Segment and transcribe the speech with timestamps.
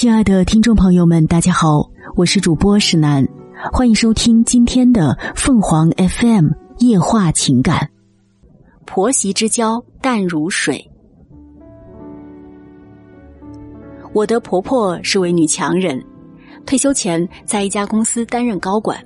[0.00, 3.28] 亲爱的听众朋友们，大家好，我是主播石楠，
[3.70, 7.90] 欢迎收听今天的凤凰 FM 夜话情感。
[8.86, 10.90] 婆媳之交淡如水。
[14.14, 16.02] 我的婆婆是位女强人，
[16.64, 18.98] 退休前在一家公司担任高管，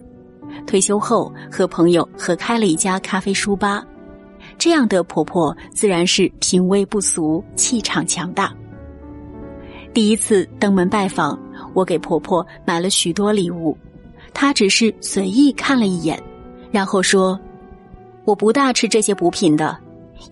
[0.65, 3.85] 退休后和朋友合开了一家咖啡书吧。
[4.57, 8.55] 这样的婆婆自然是品味不俗，气场强大。
[9.95, 11.39] 第一次登门拜访，
[11.73, 13.79] 我给婆婆买了许多礼物，
[14.35, 16.21] 她只是随意看了一眼，
[16.73, 17.39] 然后说
[18.27, 19.79] ：“我不大吃这些补品的，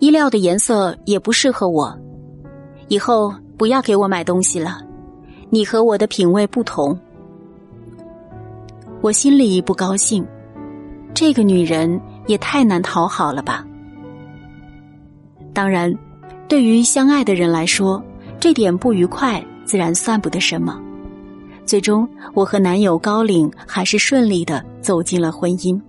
[0.01, 1.97] 衣料的颜色也不适合我，
[2.89, 4.81] 以后不要给我买东西了。
[5.49, 6.99] 你和我的品味不同。”
[8.99, 10.27] 我心里不高兴，
[11.13, 13.65] 这个女人也太难讨好了吧。
[15.53, 15.97] 当然，
[16.49, 18.03] 对于相爱的人来说，
[18.41, 19.41] 这点不愉快。
[19.65, 20.79] 自然算不得什么。
[21.65, 25.79] 最终，我和男友高岭还是顺利的走进了婚姻。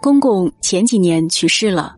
[0.00, 1.94] 公公前几年去世了，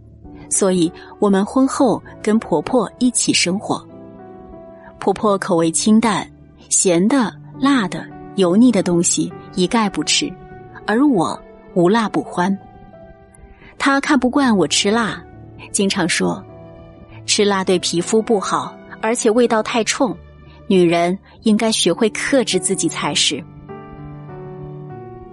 [0.49, 3.87] 所以我们婚后跟婆婆一起生活。
[4.99, 6.27] 婆婆口味清淡，
[6.71, 10.33] 咸的、辣的、油腻的东西一概不吃，
[10.87, 11.39] 而我
[11.75, 12.57] 无辣不欢。
[13.79, 15.23] 她看不惯我吃辣，
[15.71, 16.43] 经常说
[17.27, 18.75] 吃辣对皮肤不好。
[19.05, 20.17] 而且味道太冲，
[20.67, 23.45] 女人应该学会克制自己才是。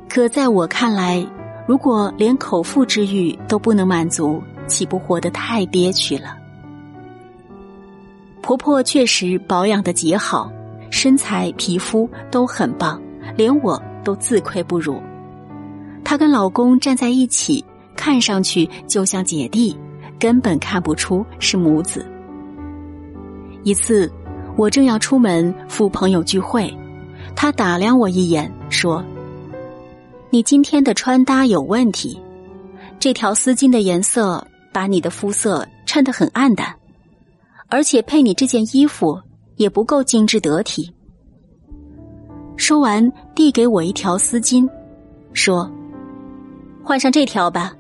[0.10, 1.26] 可在我看来，
[1.66, 6.36] 如果连口腹之欲都不能满足，岂不活得太憋屈了？
[8.42, 10.52] 婆婆确实保养的极好，
[10.90, 13.02] 身材、皮肤都很棒，
[13.38, 15.02] 连我都自愧不如。
[16.04, 17.64] 她跟老公站在一起，
[17.96, 19.80] 看上去就像姐弟，
[20.20, 22.06] 根本看不出是母子。
[23.64, 24.12] 一次，
[24.58, 26.76] 我正要出门赴朋友聚会，
[27.36, 29.04] 他打量我一眼，说
[30.32, 32.20] ：“你今天的穿搭有问题，
[33.00, 36.74] 这条丝巾的颜色把你的肤色衬得很暗淡，
[37.68, 39.20] 而且配你这件衣服
[39.58, 40.92] 也不够精致得体。”
[42.58, 44.68] 说完，递给我一条丝巾，
[45.34, 45.72] 说
[46.84, 47.74] ：“换上这条吧。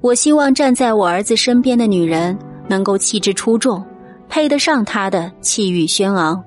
[0.00, 2.38] 我希望站在我儿子身边的女人
[2.68, 3.82] 能够气质出众。”
[4.28, 6.42] 配得上她的气宇轩昂。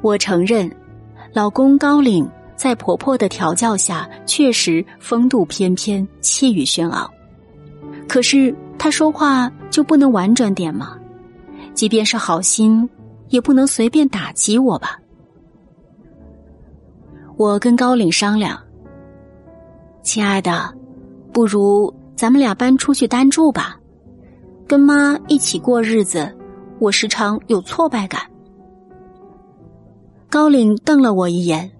[0.00, 0.70] 我承认，
[1.32, 7.08] 老公高岭在婆婆的调教下确实风度翩翩、气宇轩昂。
[8.08, 10.98] 可是他说话就不能婉转点吗？
[11.72, 12.88] 即便是好心，
[13.28, 14.98] 也不能随便打击我吧？
[17.36, 18.60] 我跟高岭商量，
[20.02, 20.74] 亲爱的，
[21.32, 23.78] 不如咱们俩搬出去单住吧。
[24.72, 26.34] 跟妈一起过日子，
[26.78, 28.22] 我时常有挫败感。
[30.30, 31.70] 高岭瞪了我一眼。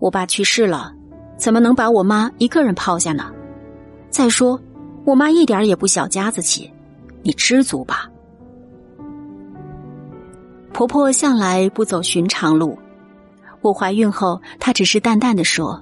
[0.00, 0.92] 我爸去世了，
[1.36, 3.30] 怎么能把我妈一个人抛下呢？
[4.10, 4.60] 再说，
[5.04, 6.68] 我妈一点也不小家子气，
[7.22, 8.10] 你知足吧。
[10.72, 12.76] 婆婆向来不走寻常路，
[13.60, 15.80] 我怀孕后，她只是淡淡的说：“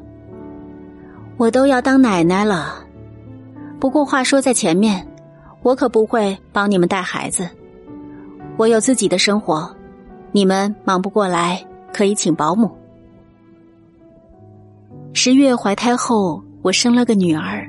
[1.38, 2.84] 我都要当奶奶了。”
[3.80, 5.02] 不过话说在前面。
[5.66, 7.50] 我可不会帮你们带孩子，
[8.56, 9.68] 我有自己的生活，
[10.30, 11.60] 你们忙不过来，
[11.92, 12.70] 可以请保姆。
[15.12, 17.68] 十月怀胎后，我生了个女儿，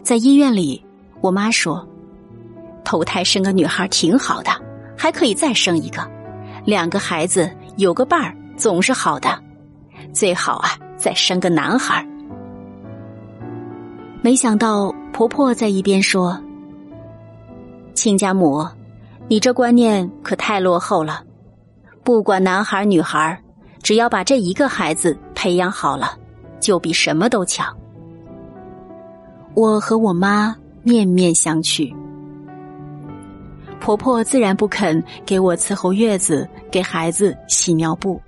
[0.00, 0.80] 在医院里，
[1.20, 1.84] 我妈说，
[2.84, 4.52] 头胎生个女孩挺好的，
[4.96, 6.08] 还可以再生一个，
[6.64, 9.36] 两个孩子有个伴儿总是好的，
[10.12, 12.06] 最好啊再生个男孩。
[14.22, 16.40] 没想到婆婆在一边说。
[17.98, 18.64] 亲家母，
[19.26, 21.20] 你这观念可太落后了。
[22.04, 23.36] 不管男孩女孩，
[23.82, 26.16] 只要把这一个孩子培养好了，
[26.60, 27.76] 就比什么都强。
[29.54, 30.54] 我和我妈
[30.84, 31.92] 面面相觑，
[33.80, 38.22] 婆婆自然不肯给我伺候月子，给孩子洗尿布，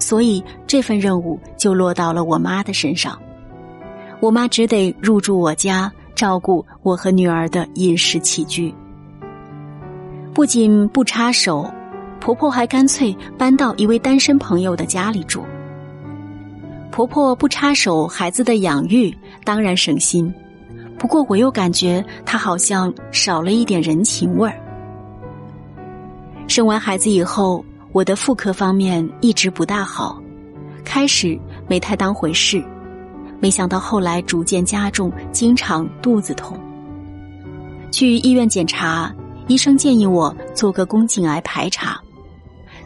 [0.00, 3.16] 所以这份任务就落到了我妈的身上。
[4.18, 8.74] 我妈只得入住我家，照顾我和女儿的饮食起居。
[10.34, 11.72] 不仅不插手，
[12.20, 15.44] 婆婆还干脆搬到一位单身朋友的家里住。
[16.90, 20.34] 婆婆不插手孩子的养育，当然省心，
[20.98, 24.60] 不过我又感觉她好像少了一点人情味儿。
[26.48, 30.20] 生完孩子以后，我的妇科方面一直不大好，
[30.84, 31.38] 开始
[31.68, 32.60] 没太当回事，
[33.38, 36.58] 没想到后来逐渐加重，经常肚子痛，
[37.92, 39.14] 去医院检查。
[39.46, 42.00] 医生建议我做个宫颈癌排查，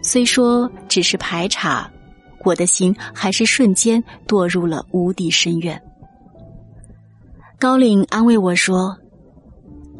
[0.02, 1.88] 虽说只是排查，
[2.44, 5.80] 我的心还是瞬间堕入了无底深渊。
[7.60, 8.96] 高岭安慰我说：“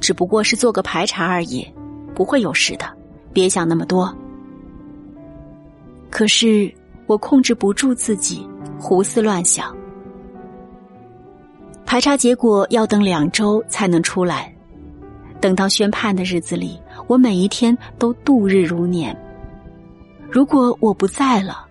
[0.00, 1.66] 只不过是做个排查而已，
[2.14, 2.84] 不会有事的，
[3.32, 4.12] 别想那么多。”
[6.10, 6.72] 可是
[7.06, 8.44] 我控制不住自己，
[8.80, 9.76] 胡思乱想。
[11.86, 14.54] 排查结果要等两周才能出来，
[15.40, 19.16] 等到宣判的日子里，我每一天都度日如年。
[20.30, 21.66] 如果我不在了，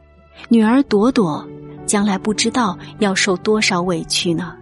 [0.50, 1.46] 女儿朵朵
[1.86, 4.56] 将来不知道要受多少委屈呢？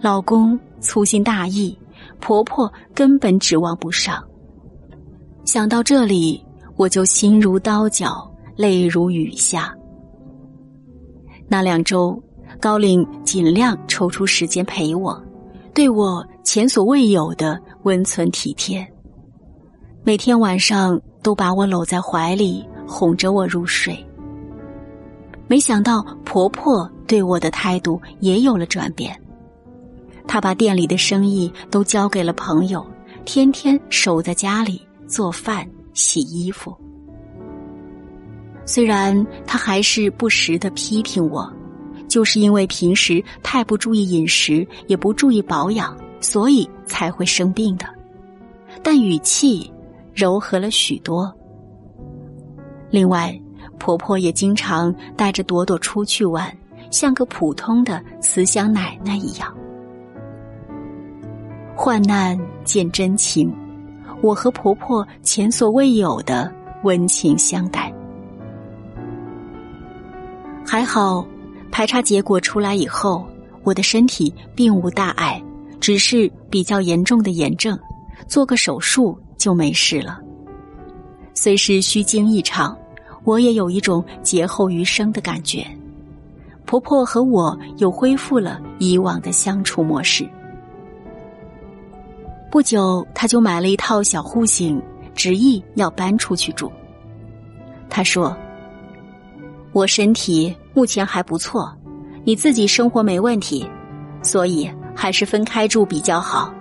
[0.00, 1.76] 老公粗心大意，
[2.20, 4.22] 婆婆根本指望不上。
[5.44, 6.44] 想到这里，
[6.76, 9.74] 我就心如刀绞，泪如雨下。
[11.48, 12.22] 那两周，
[12.60, 15.20] 高岭尽量抽出时间陪我，
[15.72, 18.86] 对我前所未有的温存体贴。
[20.04, 24.06] 每天晚上都把我搂在怀里，哄着我入睡。
[25.46, 29.18] 没想到婆婆对我的态度也有了转变。
[30.26, 32.86] 她把店里的生意都交给了朋友，
[33.24, 36.76] 天天守在家里做饭、洗衣服。
[38.66, 41.50] 虽然他还是不时的批评我，
[42.06, 47.86] 就是因为平时太不注意饮食，也不注意保养，所以才会生病的。
[48.82, 49.72] 但语气
[50.14, 51.32] 柔和了许多。
[52.90, 53.38] 另外，
[53.78, 56.56] 婆婆也经常带着朵朵出去玩，
[56.90, 59.54] 像个普通的慈祥奶奶一样。
[61.76, 63.54] 患难见真情，
[64.20, 67.92] 我和婆婆前所未有的温情相待。
[70.66, 71.24] 还好，
[71.70, 73.26] 排查结果出来以后，
[73.62, 75.42] 我的身体并无大碍，
[75.88, 77.78] 只是比较严重的炎症，
[78.26, 80.20] 做个手术就没事了。
[81.32, 82.76] 虽是虚惊一场，
[83.24, 85.66] 我也有一种劫后余生的感觉。
[86.66, 90.28] 婆婆和我又恢复了以往的相处模式。
[92.50, 94.78] 不久，她就买了一套小户型，
[95.14, 96.70] 执意要搬出去住。
[97.88, 98.36] 她说
[99.72, 101.74] ：“我身体目前还不错，
[102.24, 103.66] 你自己生活没问题，
[104.22, 104.70] 所以
[105.00, 106.52] 还是分开住比较好。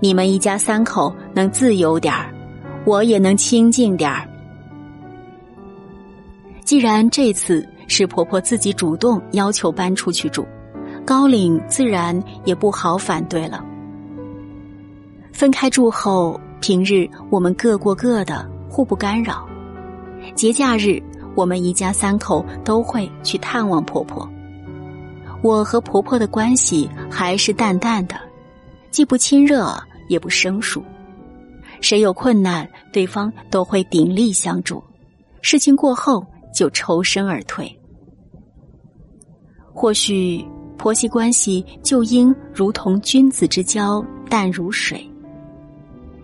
[0.00, 2.30] 你们一家三口能自由点儿，
[2.84, 4.28] 我也能清静点儿。
[6.62, 10.46] 既然这次是婆婆自己主动要求搬出去住，
[11.06, 13.64] 高岭自然也不好反对了。”
[15.32, 19.48] 分开住后，平日我们各过各的，互不干扰。
[20.34, 21.02] 节假日，
[21.34, 24.30] 我们一家三口都会去探望婆婆。
[25.42, 28.14] 我和婆婆的关系还是淡淡的，
[28.90, 29.74] 既不亲热，
[30.08, 30.82] 也不生疏。
[31.80, 34.82] 谁有困难，对方都会鼎力相助。
[35.40, 37.74] 事情过后，就抽身而退。
[39.72, 40.44] 或许
[40.76, 45.08] 婆媳关系就应如同君子之交，淡如水。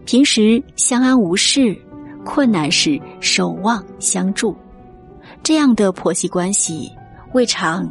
[0.05, 1.75] 平时相安无事，
[2.23, 4.55] 困难时守望相助，
[5.43, 6.93] 这样的婆媳关系
[7.33, 7.91] 未尝